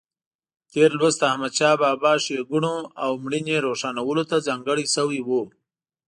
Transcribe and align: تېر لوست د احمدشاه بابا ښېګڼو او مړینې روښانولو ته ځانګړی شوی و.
تېر 0.71 0.91
لوست 0.99 1.17
د 1.19 1.23
احمدشاه 1.31 1.75
بابا 1.81 2.13
ښېګڼو 2.23 2.75
او 3.03 3.11
مړینې 3.23 3.55
روښانولو 3.65 4.23
ته 4.29 4.45
ځانګړی 4.47 4.85
شوی 4.95 5.19
و. 5.23 5.29